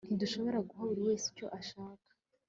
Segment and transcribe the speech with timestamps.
[0.07, 2.09] ntidushobora guha buri wese icyo ashaka